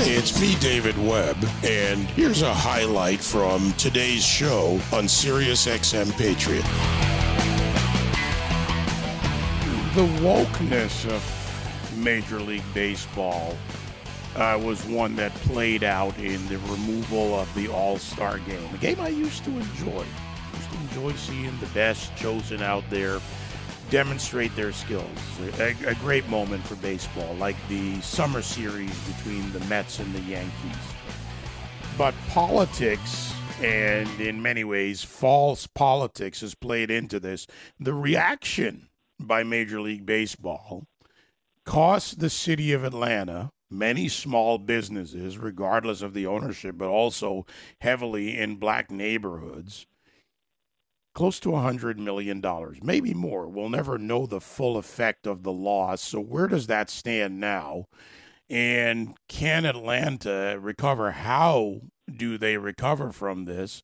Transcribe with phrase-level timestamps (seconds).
[0.00, 6.62] It's me, David Webb, and here's a highlight from today's show on Sirius XM Patriot.
[9.96, 13.56] The wokeness of Major League Baseball
[14.36, 18.78] uh, was one that played out in the removal of the All Star game, a
[18.78, 20.04] game I used to enjoy.
[20.54, 23.18] Used to enjoy seeing the best chosen out there
[23.90, 25.06] demonstrate their skills.
[25.58, 30.20] A, a, great moment for baseball, like the summer series between the Mets and the
[30.20, 30.76] Yankees.
[31.96, 37.46] But politics, and in many ways, false politics, has played into this.
[37.80, 40.86] The reaction by Major League Baseball
[41.64, 47.46] cost the city of Atlanta many small businesses, regardless of the ownership, but also
[47.80, 49.86] heavily in black neighborhoods
[51.18, 52.40] close to $100 million,
[52.80, 53.48] maybe more.
[53.48, 56.00] We'll never know the full effect of the loss.
[56.00, 57.86] So, where does that stand now?
[58.48, 61.10] And can Atlanta recover?
[61.10, 63.82] How do they recover from this?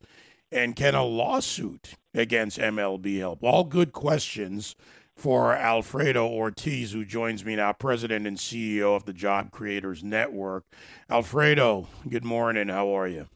[0.52, 3.42] And can a lawsuit against MLB help?
[3.42, 4.76] All good questions
[5.16, 10.66] for Alfredo Ortiz, who joins me now, president and CEO of the Job Creators Network.
[11.10, 12.68] Alfredo, good morning.
[12.68, 13.26] How are you?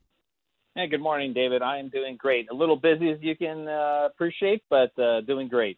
[0.78, 1.60] Hey, good morning, David.
[1.60, 2.48] I am doing great.
[2.52, 5.76] A little busy, as you can uh, appreciate, but uh, doing great.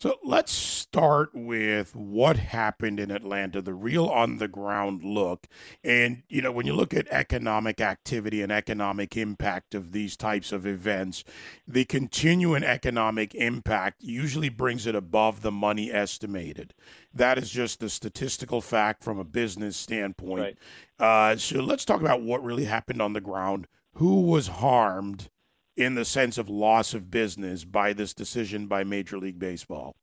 [0.00, 5.46] So let's start with what happened in Atlanta, the real on the ground look.
[5.84, 10.50] And, you know, when you look at economic activity and economic impact of these types
[10.50, 11.22] of events,
[11.68, 16.74] the continuing economic impact usually brings it above the money estimated.
[17.14, 20.40] That is just the statistical fact from a business standpoint.
[20.40, 20.58] Right.
[20.98, 25.28] Uh, so let's talk about what really happened on the ground who was harmed
[25.76, 29.94] in the sense of loss of business by this decision by Major League Baseball?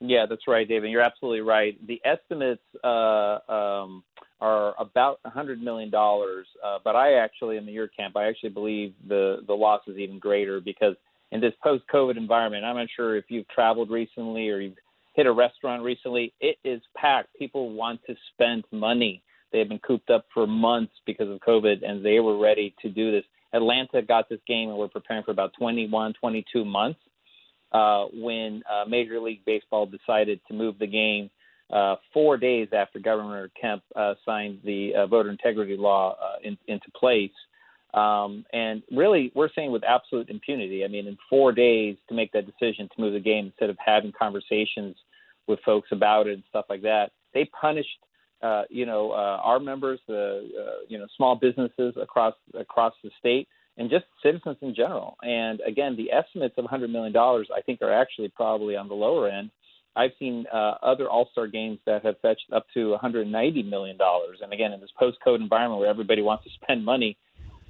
[0.00, 0.90] Yeah, that's right, David.
[0.90, 1.76] You're absolutely right.
[1.86, 4.04] The estimates uh, um,
[4.40, 8.94] are about $100 million, uh, but I actually, in the year camp, I actually believe
[9.08, 10.94] the, the loss is even greater because
[11.32, 14.76] in this post COVID environment, I'm not sure if you've traveled recently or you've
[15.14, 17.34] hit a restaurant recently, it is packed.
[17.36, 19.20] People want to spend money.
[19.52, 22.88] They had been cooped up for months because of COVID, and they were ready to
[22.88, 23.24] do this.
[23.52, 27.00] Atlanta got this game, and we're preparing for about 21, 22 months
[27.72, 31.30] uh, when uh, Major League Baseball decided to move the game
[31.70, 36.56] uh, four days after Governor Kemp uh, signed the uh, voter integrity law uh, in,
[36.66, 37.32] into place.
[37.94, 40.84] Um, and really, we're saying with absolute impunity.
[40.84, 43.76] I mean, in four days to make that decision to move the game instead of
[43.84, 44.96] having conversations
[45.46, 47.88] with folks about it and stuff like that, they punished
[48.42, 53.10] uh, you know, uh, our members, the uh, you know, small businesses across across the
[53.18, 55.16] state, and just citizens in general.
[55.22, 58.94] And again, the estimates of 100 million dollars, I think, are actually probably on the
[58.94, 59.50] lower end.
[59.96, 64.38] I've seen uh, other All Star games that have fetched up to 190 million dollars.
[64.42, 67.16] And again, in this post-code environment where everybody wants to spend money,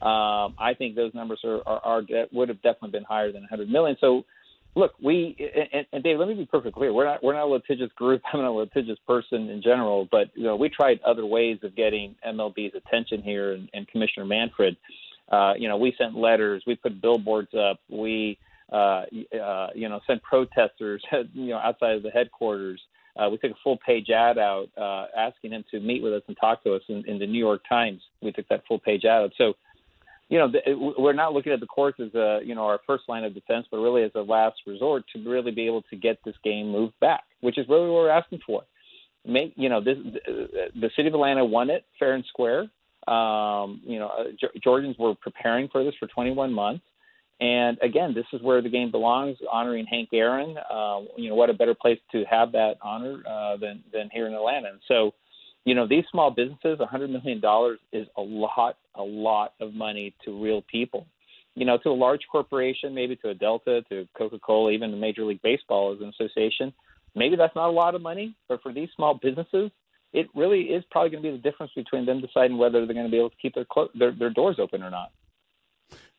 [0.02, 2.02] um, I think those numbers are, are, are
[2.32, 3.96] would have definitely been higher than 100 million.
[4.00, 4.24] So
[4.78, 5.36] look, we
[5.72, 6.92] and, and Dave, let me be perfectly clear.
[6.92, 8.22] We're not we're not a litigious group.
[8.32, 11.76] I'm not a litigious person in general, but you know, we tried other ways of
[11.76, 14.76] getting MLB's attention here, and, and Commissioner Manfred.
[15.30, 18.38] Uh, you know, we sent letters, we put billboards up, we
[18.72, 19.02] uh,
[19.42, 21.02] uh, you know sent protesters,
[21.34, 22.80] you know, outside of the headquarters.
[23.16, 26.22] Uh, we took a full page ad out uh, asking him to meet with us
[26.28, 28.00] and talk to us in, in the New York Times.
[28.22, 29.32] We took that full page ad out.
[29.36, 29.54] So
[30.28, 30.52] you know,
[30.98, 33.66] we're not looking at the courts as a, you know, our first line of defense,
[33.70, 36.98] but really as a last resort to really be able to get this game moved
[37.00, 38.62] back, which is really what we're asking for.
[39.26, 39.96] Make, you know, this,
[40.26, 42.62] the city of Atlanta won it fair and square.
[43.06, 44.24] Um, you know, uh,
[44.62, 46.84] Georgians were preparing for this for 21 months.
[47.40, 50.56] And again, this is where the game belongs, honoring Hank Aaron.
[50.58, 54.26] Uh, you know, what a better place to have that honor uh, than than here
[54.26, 54.70] in Atlanta.
[54.70, 55.14] And so,
[55.64, 57.42] you know, these small businesses, $100 million
[57.92, 61.06] is a lot, a lot of money to real people.
[61.54, 64.96] You know, to a large corporation, maybe to a Delta, to Coca Cola, even to
[64.96, 66.72] Major League Baseball as an association,
[67.14, 68.34] maybe that's not a lot of money.
[68.48, 69.70] But for these small businesses,
[70.12, 73.06] it really is probably going to be the difference between them deciding whether they're going
[73.06, 75.10] to be able to keep their, clo- their, their doors open or not.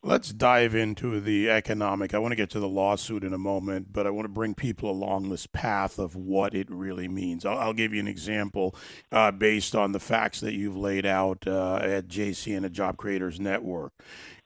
[0.01, 2.13] Let's dive into the economic.
[2.13, 4.56] I want to get to the lawsuit in a moment, but I want to bring
[4.56, 7.46] people along this path of what it really means.
[7.46, 8.74] I'll, I'll give you an example
[9.12, 12.96] uh, based on the facts that you've laid out uh, at JC and the Job
[12.96, 13.92] Creators Network.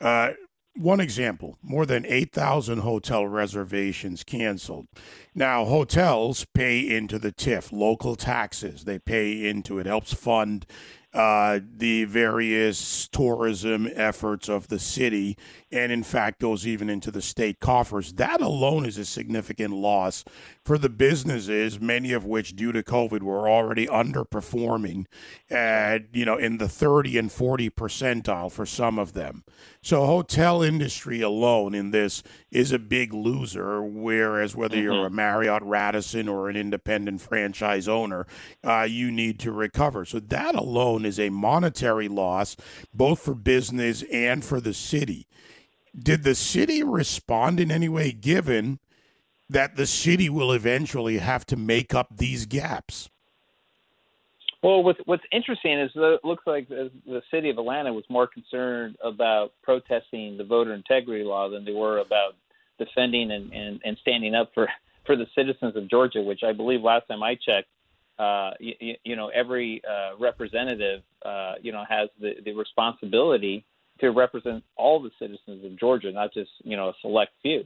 [0.02, 0.32] Uh,
[0.76, 4.88] one example more than 8,000 hotel reservations canceled.
[5.36, 8.86] Now, hotels pay into the TIF, local taxes.
[8.86, 10.66] They pay into it, helps fund
[11.14, 15.38] uh, the various tourism efforts of the city,
[15.72, 18.14] and in fact goes even into the state coffers.
[18.14, 20.24] That alone is a significant loss
[20.64, 25.06] for the businesses, many of which, due to COVID, were already underperforming,
[25.50, 29.44] at you know in the 30 and 40 percentile for some of them.
[29.82, 33.84] So, hotel industry alone in this is a big loser.
[33.84, 34.84] Whereas whether mm-hmm.
[34.84, 38.26] you're a Marriott, Radisson, or an independent franchise owner,
[38.64, 40.06] uh, you need to recover.
[40.06, 42.56] So that alone alone is a monetary loss,
[42.94, 45.28] both for business and for the city.
[45.98, 48.80] Did the city respond in any way, given
[49.54, 53.10] that the city will eventually have to make up these gaps?
[54.62, 58.28] Well, what's, interesting is that it looks like the, the city of Atlanta was more
[58.28, 62.36] concerned about protesting the voter integrity law than they were about
[62.80, 64.70] defending and, and, and standing up for,
[65.06, 67.68] for the citizens of Georgia, which I believe last time I checked,
[68.18, 73.66] uh, you, you, know, every uh, representative, uh, you know, has the, the responsibility
[74.00, 77.66] to represent all the citizens of Georgia, not just, you know, a select few.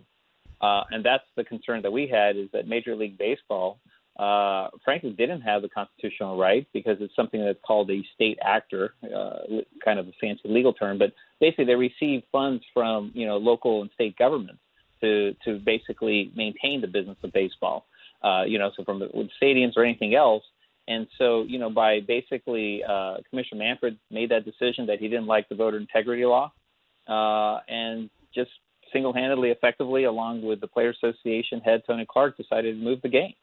[0.62, 3.80] Uh, and that's the concern that we had is that Major League Baseball,
[4.18, 8.94] uh, frankly, didn't have the constitutional right because it's something that's called a state actor,
[9.04, 10.98] uh, kind of a fancy legal term.
[10.98, 14.62] But basically, they receive funds from, you know, local and state governments
[15.02, 17.86] to to basically maintain the business of baseball
[18.24, 20.44] uh, you know, so from the, with stadiums or anything else.
[20.88, 25.28] And so, you know, by basically uh, Commissioner Manfred made that decision that he didn't
[25.28, 26.52] like the voter integrity law,
[27.08, 28.52] uh, and just
[28.92, 33.34] single-handedly, effectively, along with the Player Association head Tony Clark, decided to move the game.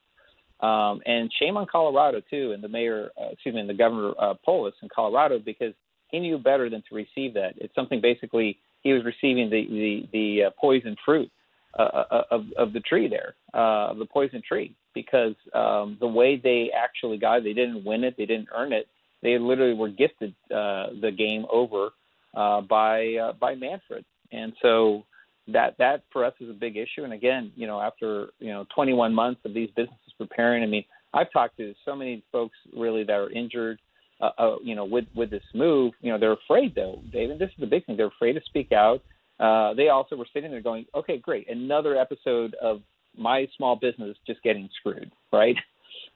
[0.61, 4.13] Um, and shame on Colorado too, and the mayor, uh, excuse me, and the governor
[4.19, 5.75] uh, Polis in Colorado, because
[6.11, 7.55] he knew better than to receive that.
[7.57, 11.31] It's something basically he was receiving the the, the uh, poison fruit
[11.79, 16.07] uh, uh, of, of the tree there, uh, of the poison tree, because um, the
[16.07, 18.87] way they actually got it, they didn't win it, they didn't earn it.
[19.23, 21.91] They literally were gifted uh, the game over
[22.35, 25.05] uh, by uh, by Manfred, and so
[25.49, 27.05] that that for us is a big issue.
[27.05, 30.85] And again, you know, after you know 21 months of these businesses preparing, I mean,
[31.13, 33.81] I've talked to so many folks really that are injured.
[34.21, 37.39] Uh, uh, you know, with with this move, you know, they're afraid though, David.
[37.39, 37.97] This is the big thing.
[37.97, 39.03] They're afraid to speak out
[39.41, 42.81] uh, they also were sitting there going, okay, great, another episode of
[43.17, 45.57] my small business just getting screwed, right?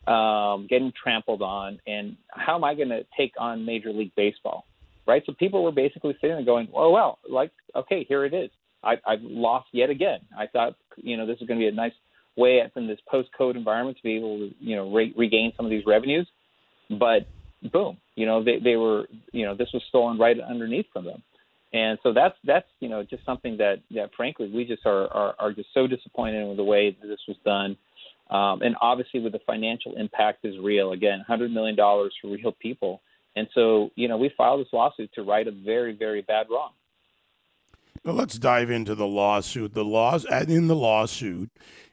[0.07, 4.65] Um, getting trampled on, and how am I going to take on Major League Baseball,
[5.07, 5.23] right?
[5.27, 8.49] So people were basically sitting there going, oh well, like okay, here it is.
[8.83, 10.21] I, I've lost yet again.
[10.37, 11.93] I thought, you know, this is going to be a nice
[12.37, 15.71] way from this post-code environment to be able to, you know, re- regain some of
[15.71, 16.29] these revenues,
[16.91, 17.27] but
[17.73, 21.23] boom, you know, they they were, you know, this was stolen right underneath from them.
[21.73, 25.35] And so that's that's you know just something that that frankly we just are are,
[25.39, 27.77] are just so disappointed with the way that this was done,
[28.31, 30.93] um, and obviously with the financial impact is real.
[30.93, 33.03] Again, hundred million dollars for real people,
[33.37, 36.71] and so you know we filed this lawsuit to right a very very bad wrong.
[38.05, 39.75] Let's dive into the lawsuit.
[39.75, 41.51] The laws in the lawsuit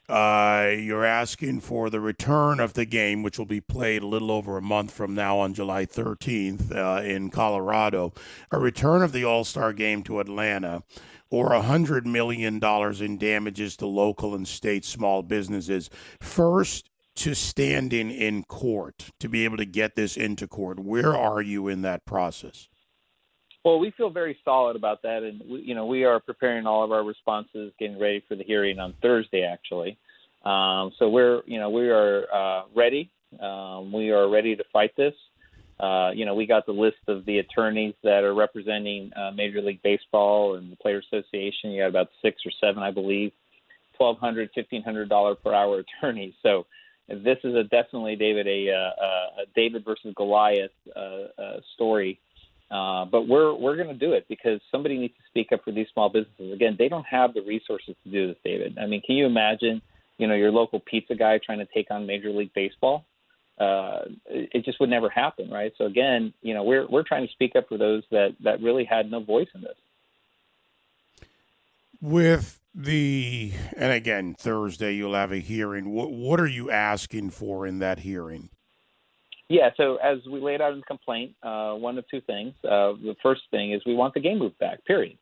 [0.08, 4.32] uh, you're asking for the return of the game, which will be played a little
[4.32, 8.14] over a month from now on July 13th uh, in Colorado.
[8.52, 10.84] A return of the All Star game to Atlanta,
[11.32, 15.90] or $100 million in damages to local and state small businesses.
[16.22, 20.80] First, to standing in court, to be able to get this into court.
[20.80, 22.68] Where are you in that process?
[23.66, 26.84] Well, we feel very solid about that, and we, you know we are preparing all
[26.84, 29.98] of our responses, getting ready for the hearing on Thursday, actually.
[30.46, 33.10] Um, so we're you know we are uh, ready.
[33.42, 35.16] Um, we are ready to fight this.
[35.80, 39.62] Uh, you know, we got the list of the attorneys that are representing uh, Major
[39.62, 41.72] League Baseball and the Player Association.
[41.72, 43.32] You got about six or seven, I believe,
[43.98, 46.36] twelve hundred, fifteen hundred dollar per hour attorneys.
[46.44, 46.68] So
[47.10, 52.20] this is a definitely David a, a, uh, a David versus Goliath uh, uh, story
[52.76, 55.72] uh, but we're we're going to do it because somebody needs to speak up for
[55.72, 56.52] these small businesses.
[56.52, 58.78] Again, they don't have the resources to do this, David.
[58.78, 59.82] I mean, can you imagine,
[60.18, 63.06] you know, your local pizza guy trying to take on Major League Baseball?
[63.58, 65.72] Uh, it just would never happen, right?
[65.78, 68.84] So again, you know, we're we're trying to speak up for those that that really
[68.84, 69.78] had no voice in this.
[72.02, 75.92] With the and again Thursday you'll have a hearing.
[75.94, 78.50] What what are you asking for in that hearing?
[79.48, 82.54] Yeah, so as we laid out in the complaint, uh, one of two things.
[82.64, 85.18] Uh, the first thing is we want the game moved back, period.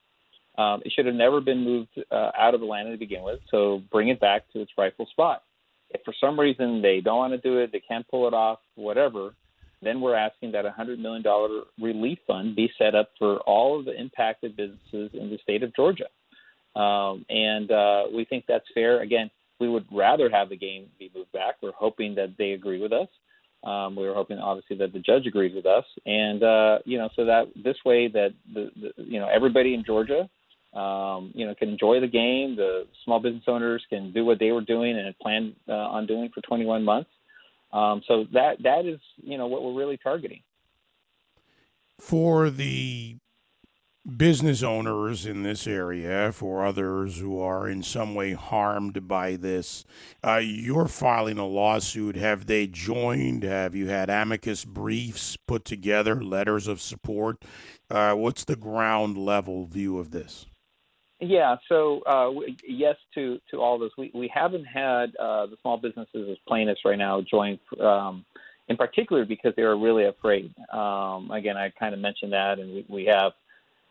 [0.57, 3.81] Um, it should have never been moved uh, out of Atlanta to begin with, so
[3.91, 5.43] bring it back to its rightful spot.
[5.89, 8.59] If for some reason they don't want to do it, they can't pull it off,
[8.75, 9.33] whatever,
[9.81, 11.23] then we're asking that a $100 million
[11.79, 15.75] relief fund be set up for all of the impacted businesses in the state of
[15.75, 16.07] Georgia.
[16.75, 19.01] Um, and uh, we think that's fair.
[19.01, 21.55] Again, we would rather have the game be moved back.
[21.61, 23.07] We're hoping that they agree with us.
[23.63, 27.09] Um, we were hoping, obviously, that the judge agrees with us, and uh, you know,
[27.15, 30.29] so that this way that the, the you know everybody in Georgia,
[30.73, 32.57] um, you know, can enjoy the game.
[32.57, 36.07] The small business owners can do what they were doing and had planned uh, on
[36.07, 37.09] doing for 21 months.
[37.71, 40.41] Um, so that that is you know what we're really targeting.
[41.99, 43.17] For the
[44.05, 49.85] business owners in this area, for others who are in some way harmed by this.
[50.23, 52.15] Uh, you're filing a lawsuit.
[52.15, 53.43] Have they joined?
[53.43, 57.43] Have you had amicus briefs put together, letters of support?
[57.89, 60.45] Uh, what's the ground level view of this?
[61.19, 62.31] Yeah, so uh,
[62.67, 63.91] yes to, to all this.
[63.97, 68.25] We, we haven't had uh, the small businesses as plaintiffs right now join, um,
[68.67, 70.53] in particular because they are really afraid.
[70.73, 73.31] Um, again, I kind of mentioned that, and we, we have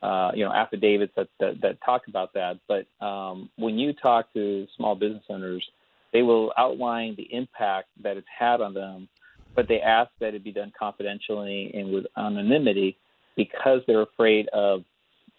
[0.03, 2.59] uh, you know, affidavits that, that, that talk about that.
[2.67, 5.65] But um, when you talk to small business owners,
[6.13, 9.09] they will outline the impact that it's had on them,
[9.55, 12.97] but they ask that it be done confidentially and with anonymity
[13.37, 14.85] because they're afraid of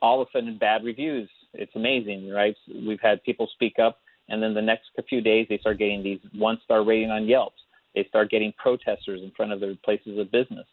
[0.01, 1.29] all of a sudden bad reviews.
[1.53, 2.55] It's amazing, right?
[2.87, 6.19] We've had people speak up, and then the next few days they start getting these
[6.35, 7.53] one-star rating on Yelp.
[7.93, 10.65] They start getting protesters in front of their places of business.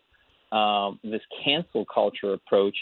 [0.52, 2.76] Um, this cancel culture approach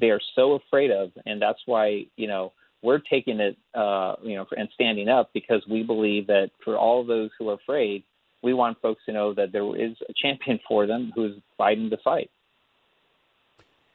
[0.00, 4.36] they are so afraid of, and that's why you know we're taking it, uh, you
[4.36, 8.02] know, and standing up because we believe that for all those who are afraid,
[8.42, 11.98] we want folks to know that there is a champion for them who's fighting the
[11.98, 12.30] fight.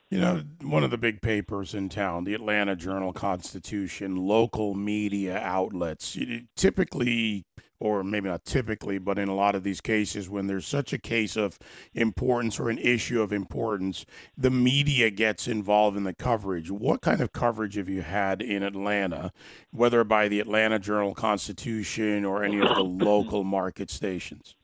[0.09, 5.39] You know, one of the big papers in town, the Atlanta Journal Constitution, local media
[5.39, 6.15] outlets,
[6.55, 7.43] typically
[7.79, 10.97] or maybe not typically, but in a lot of these cases, when there's such a
[10.97, 11.59] case of
[11.93, 14.05] importance or an issue of importance,
[14.37, 16.71] the media gets involved in the coverage.
[16.71, 19.31] What kind of coverage have you had in Atlanta,
[19.71, 24.55] whether by the Atlanta Journal Constitution or any of the local market stations?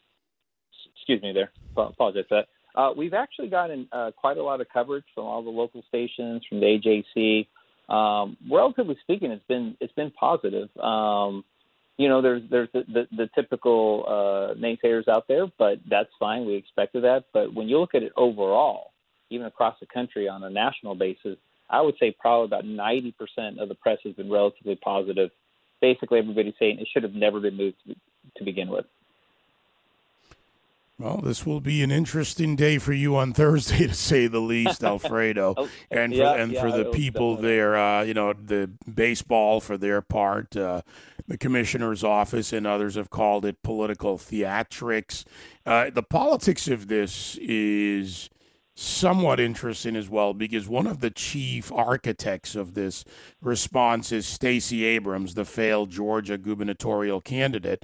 [0.96, 1.51] Excuse me there.
[1.75, 2.48] Apologize for that.
[2.80, 6.41] Uh, we've actually gotten uh, quite a lot of coverage from all the local stations,
[6.48, 7.48] from the AJC.
[7.94, 10.70] Um, relatively speaking, it's been it's been positive.
[10.77, 11.44] Um,
[12.01, 16.46] you know, there's there's the, the, the typical uh, naysayers out there, but that's fine.
[16.46, 17.25] We expected that.
[17.34, 18.91] But when you look at it overall,
[19.29, 21.38] even across the country on a national basis,
[21.70, 23.13] I would say probably about 90%
[23.60, 25.31] of the press has been relatively positive.
[25.79, 27.96] Basically, everybody's saying it should have never been moved to,
[28.38, 28.86] to begin with.
[31.01, 34.84] Well, this will be an interesting day for you on Thursday, to say the least,
[34.84, 37.75] Alfredo, oh, and for yeah, and yeah, for the people there.
[37.75, 40.84] Uh, you know, the baseball for their part, uh,
[41.27, 45.25] the commissioner's office and others have called it political theatrics.
[45.65, 48.29] Uh, the politics of this is
[48.75, 53.04] somewhat interesting as well because one of the chief architects of this
[53.42, 57.84] response is Stacey Abrams, the failed Georgia gubernatorial candidate.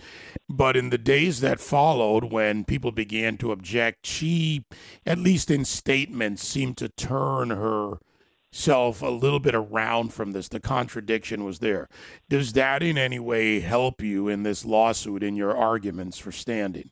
[0.49, 4.65] But in the days that followed, when people began to object, she,
[5.05, 10.47] at least in statements, seemed to turn herself a little bit around from this.
[10.47, 11.89] The contradiction was there.
[12.29, 16.91] Does that in any way help you in this lawsuit in your arguments for standing?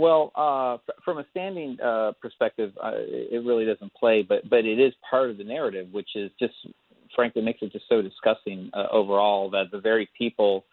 [0.00, 4.80] Well, uh, from a standing uh, perspective, uh, it really doesn't play, but but it
[4.80, 6.54] is part of the narrative, which is just
[7.14, 10.64] frankly makes it just so disgusting uh, overall that the very people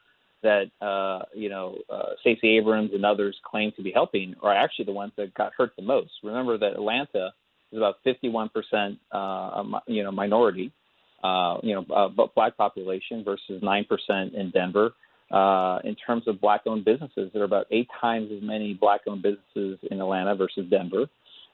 [0.43, 4.85] that uh, you know uh, Stacey Abrams and others claim to be helping are actually
[4.85, 6.11] the ones that got hurt the most.
[6.23, 7.33] Remember that Atlanta
[7.73, 8.97] is about 51 percent,
[9.87, 10.71] you know, minority,
[11.63, 14.93] you know, black population versus nine percent in Denver
[15.31, 17.31] uh, in terms of black-owned businesses.
[17.33, 21.07] There are about eight times as many black-owned businesses in Atlanta versus Denver,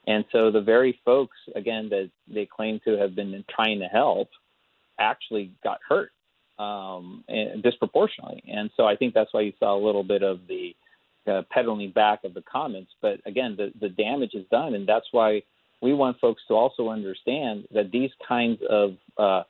[0.06, 4.28] and so the very folks, again, that they claim to have been trying to help,
[4.98, 6.10] actually got hurt
[6.58, 7.24] um,
[7.62, 8.42] disproportionately.
[8.46, 10.76] And so I think that's why you saw a little bit of the
[11.26, 12.92] uh, pedaling back of the comments.
[13.00, 15.42] But again, the, the damage is done, and that's why
[15.80, 19.42] we want folks to also understand that these kinds of uh,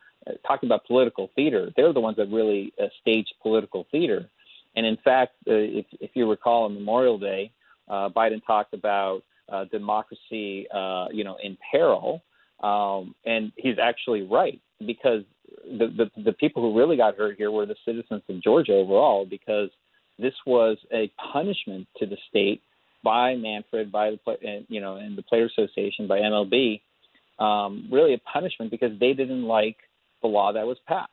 [0.46, 4.28] talking about political theater, they're the ones that really uh, stage political theater.
[4.76, 7.52] And in fact, uh, if, if you recall on Memorial Day,
[7.88, 12.22] uh, Biden talked about uh, democracy, uh, you know, in peril,
[12.62, 15.22] um, and he's actually right because
[15.64, 19.26] the, the the people who really got hurt here were the citizens of Georgia overall
[19.26, 19.70] because
[20.18, 22.62] this was a punishment to the state
[23.02, 26.80] by Manfred, by the you know, and the Player Association, by MLB,
[27.38, 29.76] um, really a punishment because they didn't like
[30.24, 31.10] the law that was passed.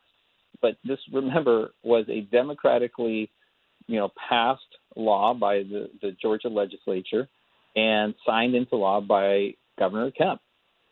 [0.62, 3.30] But this, remember, was a democratically,
[3.88, 4.62] you know, passed
[4.96, 7.28] law by the, the Georgia legislature
[7.76, 10.42] and signed into law by Governor Kemp.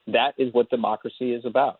[0.07, 1.79] That is what democracy is about,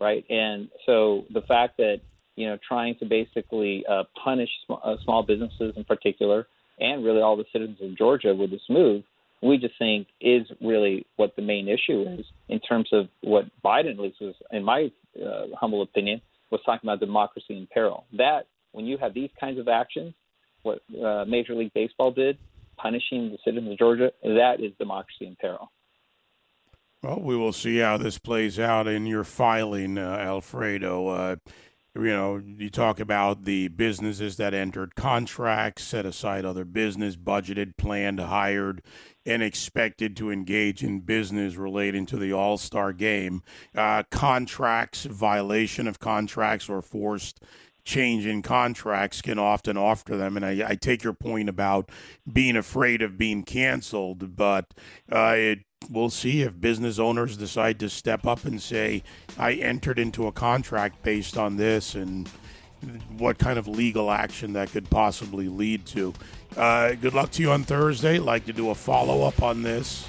[0.00, 0.24] right?
[0.28, 2.00] And so the fact that
[2.34, 6.46] you know trying to basically uh, punish sm- uh, small businesses in particular,
[6.78, 9.02] and really all the citizens of Georgia with this move,
[9.46, 13.92] we just think is really what the main issue is in terms of what Biden,
[13.92, 14.90] at least was, in my
[15.24, 18.04] uh, humble opinion, was talking about democracy in peril.
[18.12, 20.14] That when you have these kinds of actions,
[20.62, 22.38] what uh, Major League Baseball did,
[22.76, 25.70] punishing the citizens of Georgia, that is democracy in peril.
[27.02, 31.38] Well, we will see how this plays out in your filing, uh, Alfredo.
[31.96, 37.78] You know, you talk about the businesses that entered contracts, set aside other business, budgeted,
[37.78, 38.82] planned, hired,
[39.24, 43.42] and expected to engage in business relating to the All Star game.
[43.74, 47.42] Uh, contracts, violation of contracts, or forced
[47.84, 50.36] change in contracts can often offer them.
[50.36, 51.90] And I, I, take your point about
[52.30, 54.74] being afraid of being canceled, but
[55.10, 59.02] uh, it we'll see if business owners decide to step up and say,
[59.38, 62.28] I entered into a contract based on this and
[63.16, 66.12] what kind of legal action that could possibly lead to.
[66.56, 68.18] Uh, good luck to you on Thursday.
[68.18, 70.08] Like to do a follow up on this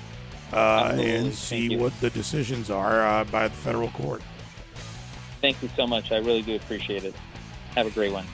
[0.53, 4.21] uh, and see what the decisions are uh, by the federal court.
[5.41, 6.11] Thank you so much.
[6.11, 7.13] I really do appreciate it.
[7.75, 8.25] Have a great one.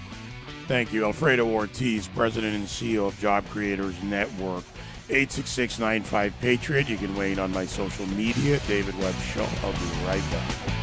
[0.68, 1.04] Thank you.
[1.04, 4.64] Alfredo Ortiz, President and CEO of Job Creators Network.
[5.10, 6.90] 866 95 Patriot.
[6.90, 9.48] You can weigh in on my social media, David Webb Show.
[9.64, 10.74] I'll be right back.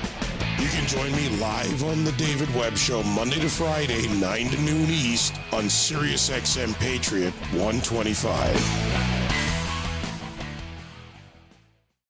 [0.60, 4.60] You can join me live on the David Webb Show Monday to Friday, 9 to
[4.60, 9.09] noon East on SiriusXM Patriot 125.